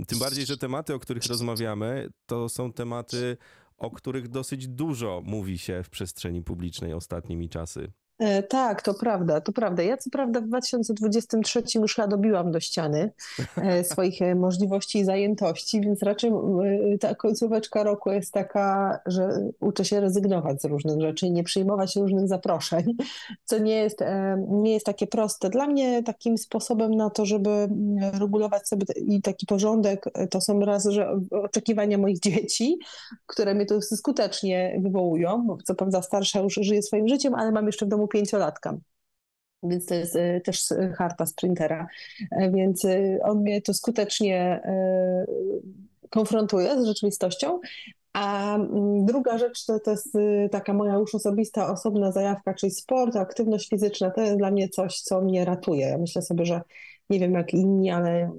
[0.07, 3.37] tym bardziej, że tematy, o których rozmawiamy, to są tematy,
[3.77, 7.93] o których dosyć dużo mówi się w przestrzeni publicznej ostatnimi czasy.
[8.19, 9.83] E, tak, to prawda, to prawda.
[9.83, 13.13] Ja co prawda w 2023 już chyba dobiłam do ściany
[13.57, 16.31] e, swoich e, możliwości i zajętości, więc raczej
[17.01, 21.97] ta końcóweczka roku jest taka, że uczę się rezygnować z różnych rzeczy i nie przyjmować
[21.97, 22.97] różnych zaproszeń,
[23.45, 23.99] co nie jest,
[24.49, 25.51] nie jest takie proste.
[25.51, 27.69] Dla mnie takim sposobem na to, żeby
[28.21, 32.79] regulować sobie i taki porządek, to są raz, że oczekiwania moich dzieci,
[33.27, 37.67] które mnie to skutecznie wywołują, bo co prawda starsza już żyje swoim życiem, ale mam
[37.67, 38.77] jeszcze w domu pięciolatka.
[39.63, 40.65] Więc to jest e, też
[40.99, 41.87] harta sprintera.
[42.31, 44.63] E, więc e, on mnie to skutecznie
[46.11, 47.61] konfrontuje z rzeczywistością.
[48.13, 50.15] A mm, druga rzecz to, to jest
[50.51, 54.11] taka moja już osobista, osobna zajawka, czyli sport, aktywność fizyczna.
[54.11, 55.87] To jest dla mnie coś, co mnie ratuje.
[55.87, 56.61] Ja myślę sobie, że
[57.11, 58.31] nie wiem jak inni, ale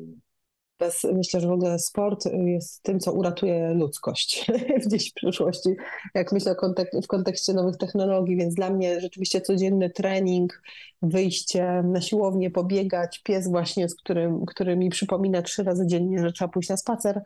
[0.79, 4.51] bez, myślę, że w ogóle sport jest tym, co uratuje ludzkość
[4.85, 5.69] gdzieś w przyszłości,
[6.13, 10.61] jak myślę kontek w kontekście nowych technologii, więc dla mnie rzeczywiście codzienny trening,
[11.01, 16.31] wyjście na siłownię, pobiegać, pies właśnie, z którym, który mi przypomina trzy razy dziennie, że
[16.31, 17.21] trzeba pójść na spacer,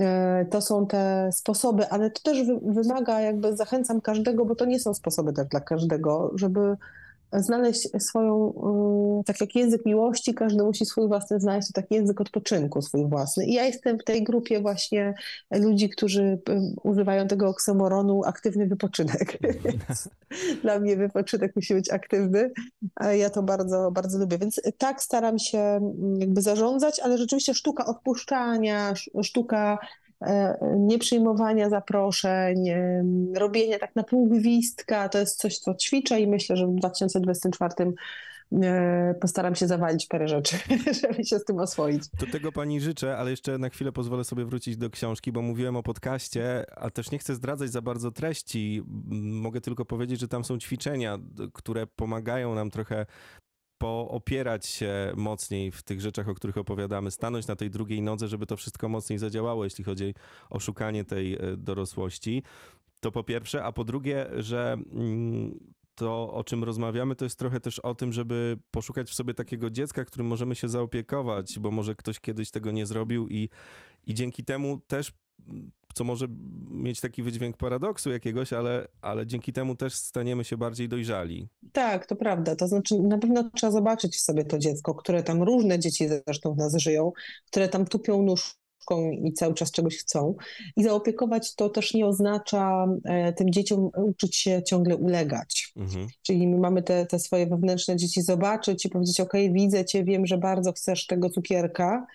[0.00, 4.80] e, to są te sposoby, ale to też wymaga, jakby zachęcam każdego, bo to nie
[4.80, 6.76] są sposoby też dla każdego, żeby
[7.32, 12.20] znaleźć swoją, mm, tak jak język miłości, każdy musi swój własny znaleźć, to taki język
[12.20, 13.46] odpoczynku swój własny.
[13.46, 15.14] I ja jestem w tej grupie właśnie
[15.50, 16.38] ludzi, którzy
[16.82, 19.38] używają tego oksymoronu aktywny wypoczynek.
[20.62, 22.50] Dla mnie wypoczynek musi być aktywny,
[22.94, 24.38] a ja to bardzo, bardzo lubię.
[24.38, 29.78] Więc tak staram się mm, jakby zarządzać, ale rzeczywiście sztuka odpuszczania, sztuka
[30.76, 32.64] nieprzyjmowania zaproszeń,
[33.34, 37.92] robienia tak na pół gwizdka, to jest coś, co ćwiczę i myślę, że w 2024
[38.62, 40.56] e, postaram się zawalić parę rzeczy,
[41.02, 42.02] żeby się z tym oswoić.
[42.20, 45.76] Do tego pani życzę, ale jeszcze na chwilę pozwolę sobie wrócić do książki, bo mówiłem
[45.76, 48.82] o podcaście, a też nie chcę zdradzać za bardzo treści.
[49.20, 51.18] Mogę tylko powiedzieć, że tam są ćwiczenia,
[51.52, 53.06] które pomagają nam trochę
[53.78, 58.46] poopierać się mocniej w tych rzeczach, o których opowiadamy, stanąć na tej drugiej nodze, żeby
[58.46, 60.14] to wszystko mocniej zadziałało, jeśli chodzi
[60.50, 62.42] o szukanie tej e, dorosłości.
[63.00, 65.58] To po pierwsze, a po drugie, że mm,
[65.94, 69.70] to, o czym rozmawiamy, to jest trochę też o tym, żeby poszukać w sobie takiego
[69.70, 73.48] dziecka, którym możemy się zaopiekować, bo może ktoś kiedyś tego nie zrobił i,
[74.06, 75.12] i dzięki temu też
[75.94, 76.26] co może
[76.70, 81.48] mieć taki wydźwięk paradoksu jakiegoś, ale, ale dzięki temu też staniemy się bardziej dojrzali.
[81.72, 82.56] Tak, to prawda.
[82.56, 86.54] To znaczy na pewno trzeba zobaczyć w sobie to dziecko, które tam różne dzieci zresztą
[86.54, 87.12] w nas żyją,
[87.46, 88.58] które tam tupią nóż
[89.24, 90.34] i cały czas czegoś chcą.
[90.76, 95.72] I zaopiekować to też nie oznacza e, tym dzieciom uczyć się ciągle ulegać.
[95.76, 96.06] Mhm.
[96.22, 100.26] Czyli my mamy te, te swoje wewnętrzne dzieci zobaczyć i powiedzieć, ok, widzę cię, wiem,
[100.26, 102.06] że bardzo chcesz tego cukierka,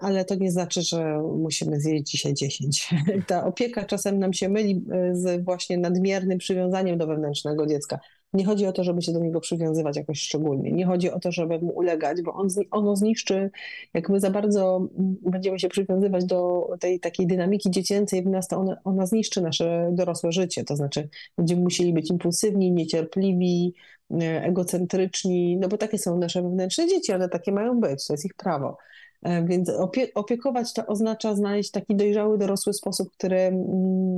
[0.00, 2.90] ale to nie znaczy, że musimy zjeść dzisiaj 10.
[3.28, 7.98] Ta opieka czasem nam się myli e, z właśnie nadmiernym przywiązaniem do wewnętrznego dziecka.
[8.32, 10.72] Nie chodzi o to, żeby się do niego przywiązywać jakoś szczególnie.
[10.72, 13.50] Nie chodzi o to, żeby mu ulegać, bo on, ono zniszczy,
[13.94, 14.88] jak my za bardzo
[15.22, 19.90] będziemy się przywiązywać do tej takiej dynamiki dziecięcej w nas, to ona, ona zniszczy nasze
[19.92, 20.64] dorosłe życie.
[20.64, 23.74] To znaczy będziemy musieli być impulsywni, niecierpliwi,
[24.10, 28.24] e, egocentryczni, no bo takie są nasze wewnętrzne dzieci, one takie mają być, to jest
[28.24, 28.76] ich prawo.
[29.22, 34.16] E, więc opie opiekować to oznacza znaleźć taki dojrzały, dorosły sposób, który mm,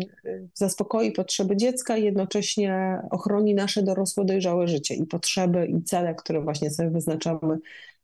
[0.55, 6.41] zaspokoi potrzeby dziecka i jednocześnie ochroni nasze dorosłe, dojrzałe życie i potrzeby i cele, które
[6.41, 7.59] właśnie sobie wyznaczamy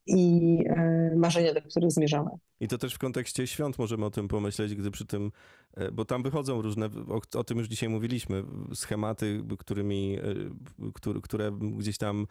[0.06, 2.30] i e, marzenia, do których zmierzamy.
[2.60, 5.32] I to też w kontekście świąt możemy o tym pomyśleć, gdy przy tym,
[5.74, 11.20] e, bo tam wychodzą różne, o, o tym już dzisiaj mówiliśmy, schematy, którymi, e, które,
[11.20, 12.26] które gdzieś tam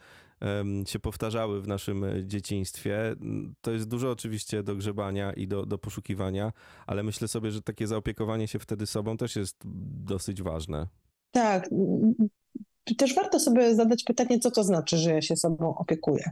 [0.86, 3.16] się powtarzały w naszym dzieciństwie.
[3.60, 6.52] To jest dużo oczywiście do grzebania i do, do poszukiwania,
[6.86, 9.62] ale myślę sobie, że takie zaopiekowanie się wtedy sobą też jest
[10.04, 10.86] dosyć ważne.
[11.30, 11.68] Tak,
[12.98, 16.30] też warto sobie zadać pytanie, co to znaczy, że ja się sobą opiekuję.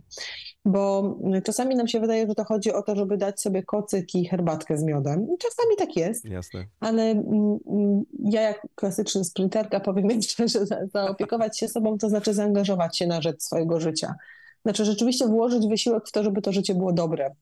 [0.65, 4.29] Bo czasami nam się wydaje, że to chodzi o to, żeby dać sobie kocyk i
[4.29, 5.27] herbatkę z miodem.
[5.39, 6.25] Czasami tak jest.
[6.25, 6.67] Jasne.
[6.81, 7.23] Ale
[8.19, 13.23] ja, jak klasyczny sprinterka, powiem jeszcze, że zaopiekować się sobą to znaczy zaangażować się na
[13.23, 14.15] rzecz swojego życia.
[14.63, 17.35] Znaczy rzeczywiście włożyć wysiłek w to, żeby to życie było dobre,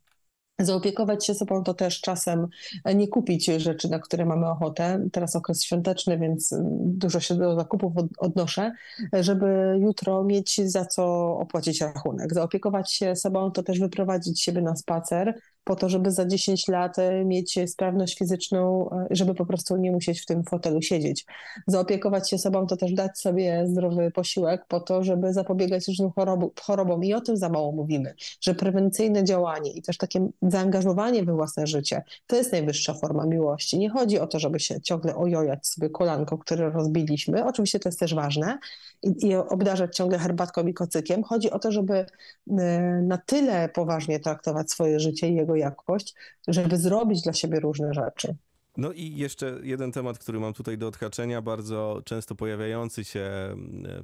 [0.61, 2.49] Zaopiekować się sobą to też czasem
[2.95, 5.09] nie kupić rzeczy, na które mamy ochotę.
[5.13, 8.73] Teraz okres świąteczny, więc dużo się do zakupów odnoszę,
[9.13, 12.35] żeby jutro mieć za co opłacić rachunek.
[12.35, 16.99] Zaopiekować się sobą to też wyprowadzić siebie na spacer, po to, żeby za 10 lat
[16.99, 21.27] e, mieć sprawność fizyczną, e, żeby po prostu nie musieć w tym fotelu siedzieć.
[21.67, 26.11] Zaopiekować się sobą to też dać sobie zdrowy posiłek po to, żeby zapobiegać różnym
[26.61, 27.05] chorobom.
[27.05, 31.67] I o tym za mało mówimy, że prewencyjne działanie i też takie zaangażowanie we własne
[31.67, 33.79] życie to jest najwyższa forma miłości.
[33.79, 37.45] Nie chodzi o to, żeby się ciągle ojojać sobie kolanko, które rozbiliśmy.
[37.45, 38.59] Oczywiście to jest też ważne
[39.03, 41.23] i, i obdarzać ciągle herbatką i kocykiem.
[41.23, 42.07] Chodzi o to, żeby e,
[43.03, 46.15] na tyle poważnie traktować swoje życie i jego jakość,
[46.49, 48.37] żeby zrobić dla siebie różne rzeczy.
[48.77, 53.31] No i jeszcze jeden temat, który mam tutaj do odhaczenia, bardzo często pojawiający się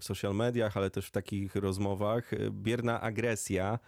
[0.00, 3.78] w social mediach, ale też w takich rozmowach, bierna agresja.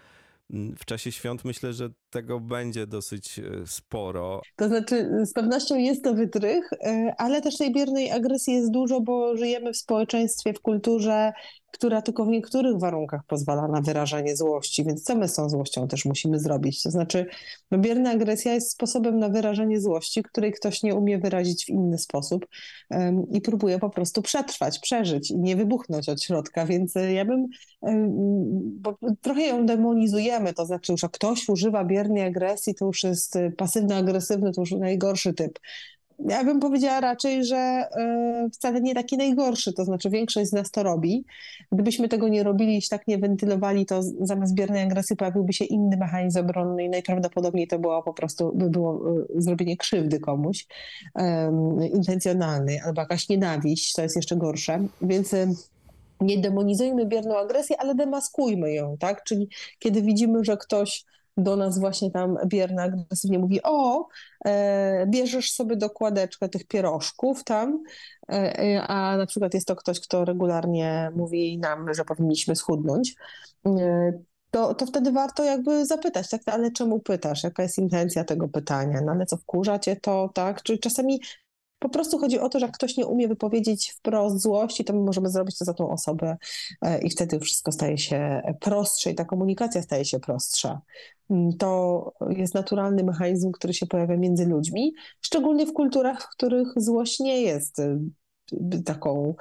[0.50, 4.42] W czasie świąt myślę, że tego będzie dosyć e, sporo.
[4.56, 6.70] To znaczy, z pewnością jest to wytrych,
[7.18, 11.32] ale też tej biernej agresji jest dużo, bo żyjemy w społeczeństwie, w kulturze,
[11.72, 15.88] która tylko w niektórych warunkach pozwala na wyrażanie złości, więc co my z tą złością
[15.88, 16.82] też musimy zrobić?
[16.82, 17.26] To znaczy,
[17.70, 21.98] no bierna agresja jest sposobem na wyrażanie złości, której ktoś nie umie wyrazić w inny
[21.98, 22.46] sposób
[22.90, 27.24] um, i próbuje po prostu przetrwać, przeżyć i nie wybuchnąć od środka, więc e, ja
[27.24, 27.46] bym,
[27.80, 28.82] um,
[29.20, 33.50] trochę ją demonizujemy, to znaczy już jak ktoś używa biernej agresji, to już jest e,
[33.50, 35.58] pasywno-agresywny, to już najgorszy typ
[36.18, 40.70] ja bym powiedziała raczej, że e, wcale nie taki najgorszy, to znaczy większość z nas
[40.70, 41.24] to robi.
[41.72, 45.96] Gdybyśmy tego nie robili i tak nie wentylowali, to zamiast biernej agresji pojawiłby się inny
[45.96, 50.66] mechanizm obronny i najprawdopodobniej to było po prostu, by było e, zrobienie krzywdy komuś
[51.14, 55.34] um, intencjonalnej albo jakaś nienawiść, to jest jeszcze gorsze, więc
[56.20, 59.24] nie demonizujmy bierną agresję, ale demaskujmy ją, tak?
[59.24, 61.04] Czyli kiedy widzimy, że ktoś
[61.38, 64.08] do nas właśnie tam bierna agresywnie mówi, o,
[64.44, 67.82] e, bierzesz sobie dokładeczkę tych pierożków tam,
[68.28, 73.14] e, e, a na przykład jest to ktoś, kto regularnie mówi nam, że powinniśmy schudnąć,
[73.66, 74.12] e,
[74.50, 79.00] to, to wtedy warto jakby zapytać, tak, ale czemu pytasz, jaka jest intencja tego pytania,
[79.00, 81.20] no ale co wkurza cię to, tak, czy czasami
[81.78, 85.00] po prostu chodzi o to, że jak ktoś nie umie wypowiedzieć wprost złości, to my
[85.00, 86.36] możemy zrobić to za tą osobę
[86.82, 90.80] e, i wtedy wszystko staje się prostsze i ta komunikacja staje się prostsza.
[91.58, 97.20] To jest naturalny mechanizm, który się pojawia między ludźmi, szczególnie w kulturach, w których złość
[97.20, 97.82] nie jest
[98.84, 99.34] taką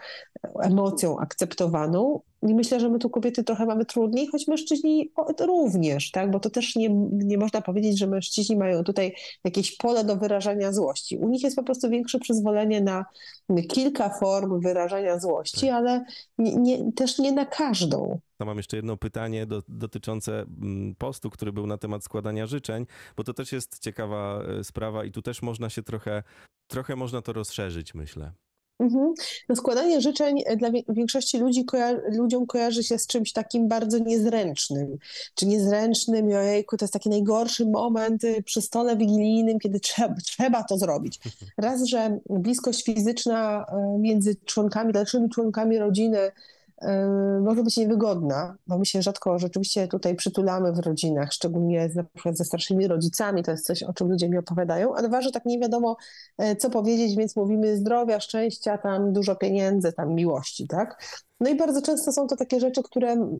[0.61, 2.19] emocją akceptowaną.
[2.41, 6.31] I myślę, że my tu kobiety trochę mamy trudniej, choć mężczyźni również, tak?
[6.31, 10.71] bo to też nie, nie można powiedzieć, że mężczyźni mają tutaj jakieś pole do wyrażania
[10.71, 11.17] złości.
[11.17, 13.05] U nich jest po prostu większe przyzwolenie na
[13.69, 15.75] kilka form wyrażania złości, tak.
[15.75, 16.05] ale
[16.37, 18.19] nie, nie, też nie na każdą.
[18.37, 22.85] To mam jeszcze jedno pytanie do, dotyczące mm, postu, który był na temat składania życzeń,
[23.15, 26.23] bo to też jest ciekawa e, sprawa i tu też można się trochę,
[26.67, 28.31] trochę można to rozszerzyć, myślę.
[28.79, 29.13] Mhm.
[29.49, 33.97] No składanie życzeń e, dla większości ludzi koja ludziom kojarzy się z czymś takim bardzo
[33.97, 34.97] niezręcznym.
[35.35, 40.63] Czy niezręcznym, ojejku, to jest taki najgorszy moment y, przy stole wigilijnym, kiedy trzeba, trzeba
[40.63, 41.19] to zrobić.
[41.57, 46.31] Raz, że bliskość fizyczna e, między członkami, dalszymi członkami rodziny
[47.41, 52.37] może być niewygodna, bo my się rzadko rzeczywiście tutaj przytulamy w rodzinach, szczególnie na przykład
[52.37, 55.59] ze starszymi rodzicami, to jest coś, o czym ludzie mi opowiadają, ale ważne tak nie
[55.59, 55.97] wiadomo,
[56.37, 61.03] e, co powiedzieć, więc mówimy zdrowia, szczęścia, tam dużo pieniędzy, tam miłości, tak?
[61.39, 63.37] No i bardzo często są to takie rzeczy, które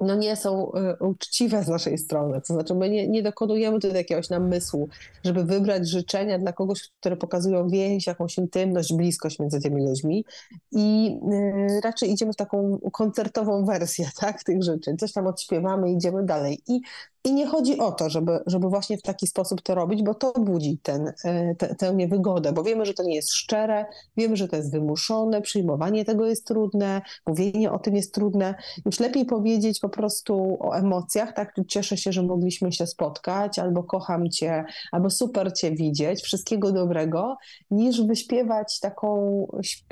[0.00, 2.40] no nie są y, uczciwe z naszej strony.
[2.48, 4.88] To znaczy, my nie, nie dokonujemy tutaj jakiegoś namysłu,
[5.24, 10.24] żeby wybrać życzenia dla kogoś, które pokazują więź, jakąś intymność, bliskość między tymi ludźmi.
[10.72, 14.96] I y, raczej idziemy w taką koncertową wersję tak, tych życzeń.
[14.96, 16.62] Coś tam odśpiewamy, idziemy dalej.
[16.68, 16.80] I
[17.26, 20.32] i nie chodzi o to, żeby, żeby właśnie w taki sposób to robić, bo to
[20.32, 23.86] budzi ten, e, te, tę niewygodę, bo wiemy, że to nie jest szczere,
[24.16, 28.54] wiemy, że to jest wymuszone, przyjmowanie tego jest trudne, mówienie o tym jest trudne.
[28.86, 31.54] Już lepiej powiedzieć po prostu o emocjach, tak?
[31.68, 37.36] Cieszę się, że mogliśmy się spotkać, albo kocham cię, albo super cię widzieć, wszystkiego dobrego,
[37.70, 39.46] niż wyśpiewać taką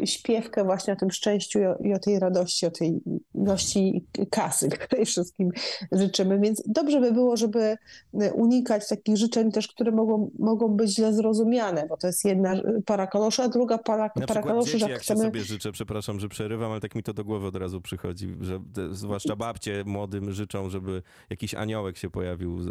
[0.05, 3.01] śpiewkę właśnie o tym szczęściu i o tej radości, o tej
[3.35, 5.51] ilości kasy, której wszystkim
[5.93, 6.39] życzymy.
[6.39, 7.77] Więc dobrze by było było, żeby
[8.23, 12.55] y, unikać takich życzeń też, które mogą, mogą być źle zrozumiane, bo to jest jedna
[12.87, 15.21] para kaloszy, a druga para, Na para kaloszy, że jak chcemy...
[15.21, 18.61] sobie życzę, przepraszam, że przerywam, ale tak mi to do głowy od razu przychodzi, że
[18.91, 22.67] zwłaszcza babcie młodym życzą, żeby jakiś aniołek się pojawił w,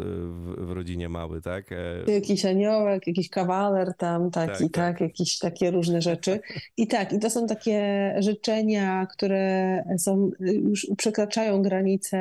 [0.66, 1.72] w rodzinie mały, tak?
[1.72, 4.70] E, jakiś aniołek, jakiś kawaler tam, taki, tak, tak.
[4.70, 6.40] tak, jakieś takie różne rzeczy.
[6.76, 12.18] I tak, i to są takie życzenia, które są, już przekraczają granice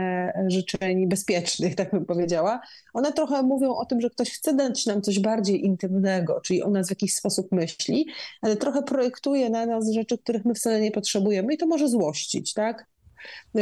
[0.48, 2.62] życzeń bezpiecznych, tak bym powiedziała powiedziała,
[2.94, 6.70] one trochę mówią o tym, że ktoś chce dać nam coś bardziej intymnego, czyli o
[6.70, 8.08] nas w jakiś sposób myśli,
[8.42, 12.54] ale trochę projektuje na nas rzeczy, których my wcale nie potrzebujemy i to może złościć,
[12.54, 12.86] tak?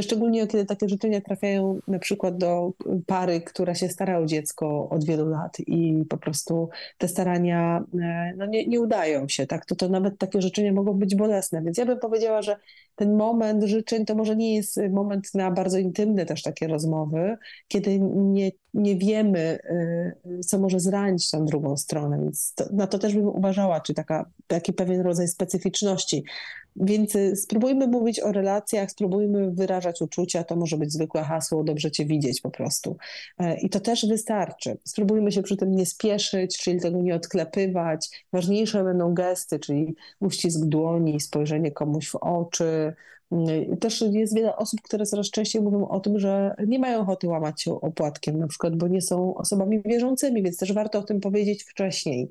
[0.02, 2.74] Szczególnie kiedy takie życzenia trafiają na przykład do
[3.08, 8.34] pary, która się stara o dziecko od wielu lat i po prostu te starania e,
[8.38, 9.66] no nie, nie udają się, tak?
[9.66, 11.62] To, to nawet takie życzenia mogą być bolesne.
[11.62, 12.58] Więc ja bym powiedziała, że
[13.02, 17.38] ten moment życzeń to może nie jest moment na bardzo intymne też takie rozmowy,
[17.68, 19.60] kiedy nie, nie wiemy,
[20.26, 22.20] y, co może zranić tą drugą stronę.
[22.24, 26.24] Więc to, na to też bym uważała, czy taka, taki pewien rodzaj specyficzności.
[26.76, 30.44] Więc y, spróbujmy mówić o relacjach, spróbujmy wyrażać uczucia.
[30.44, 32.98] To może być zwykłe hasło, dobrze cię widzieć po prostu.
[33.40, 34.78] E, I to też wystarczy.
[34.84, 38.26] Spróbujmy się przy tym nie spieszyć, czyli tego nie odklepywać.
[38.34, 42.91] Ważniejsze będą gesty, czyli uścisk dłoni, spojrzenie komuś w oczy,
[43.34, 47.28] Y, też jest wiele osób, które coraz częściej mówią o tym, że nie mają ochoty
[47.28, 51.20] łamać się opłatkiem, na przykład, bo nie są osobami wierzącymi, więc też warto o tym
[51.20, 52.30] powiedzieć wcześniej,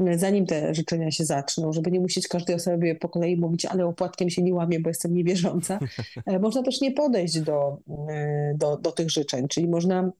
[0.00, 3.86] y, zanim te życzenia się zaczną, żeby nie musieć każdej osobie po kolei mówić, ale
[3.86, 5.78] opłatkiem się nie łamie, bo jestem niewierząca.
[6.26, 10.12] E, można też nie podejść do, y, do, do tych życzeń, czyli można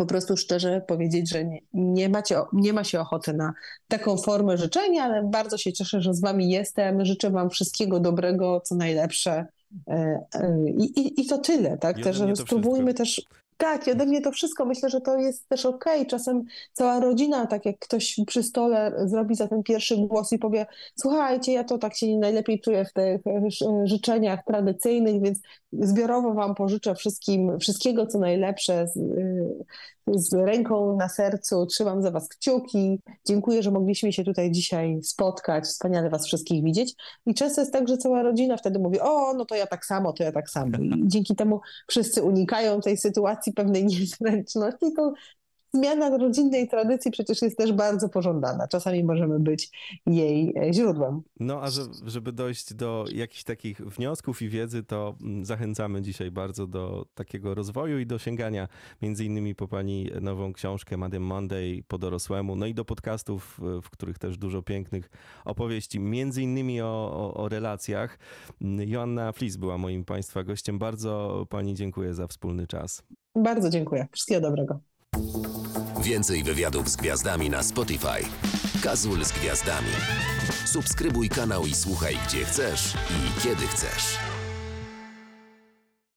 [0.00, 3.52] po prostu szczerze powiedzieć, że nie, nie, macie, nie ma się ochoty na
[3.88, 7.04] taką formę życzenia, ale bardzo się cieszę, że z wami jestem.
[7.04, 9.46] Życzę wam wszystkiego dobrego, co najlepsze
[9.88, 12.02] E, e, I, i, i to tyle, tak?
[12.02, 13.22] Też spróbujmy też.
[13.60, 14.64] Tak, ode mnie to wszystko.
[14.64, 15.98] Myślę, że to jest też okej.
[16.00, 16.06] Okay.
[16.06, 20.66] Czasem cała rodzina, tak jak ktoś przy stole zrobi za ten pierwszy głos i powie:
[21.00, 23.20] Słuchajcie, ja to tak się najlepiej czuję w tych
[23.84, 25.38] życzeniach tradycyjnych, więc
[25.72, 28.98] zbiorowo Wam pożyczę wszystkim wszystkiego, co najlepsze z,
[30.06, 31.66] z ręką na sercu.
[31.66, 33.00] Trzymam za Was kciuki.
[33.26, 35.64] Dziękuję, że mogliśmy się tutaj dzisiaj spotkać.
[35.64, 36.94] Wspaniale Was wszystkich widzieć.
[37.26, 40.12] I często jest tak, że cała rodzina wtedy mówi: O, no to ja tak samo,
[40.12, 40.78] to ja tak samo.
[40.78, 44.86] I dzięki temu wszyscy unikają tej sytuacji pewnej niezręczności.
[44.96, 45.12] To
[45.72, 48.68] zmiana rodzinnej tradycji przecież jest też bardzo pożądana.
[48.68, 49.70] Czasami możemy być
[50.06, 51.22] jej e, źródłem.
[51.40, 51.68] No a
[52.06, 57.54] żeby dojść do jakichś takich wniosków i wiedzy, to mm, zachęcamy dzisiaj bardzo do takiego
[57.54, 58.68] rozwoju i do sięgania
[59.02, 63.90] między innymi po pani nową książkę Madame Monday po dorosłemu, no i do podcastów, w
[63.90, 65.10] których też dużo pięknych
[65.44, 68.18] opowieści, między innymi o, o, o relacjach.
[68.62, 70.78] Mm, Joanna Flis była moim Państwa gościem.
[70.78, 73.02] Bardzo Pani dziękuję za wspólny czas.
[73.34, 74.08] Bardzo dziękuję.
[74.12, 74.89] Wszystkiego dobrego.
[76.02, 78.24] Więcej wywiadów z gwiazdami na Spotify.
[78.82, 79.92] Kazul z gwiazdami.
[80.66, 84.18] Subskrybuj kanał i słuchaj gdzie chcesz i kiedy chcesz.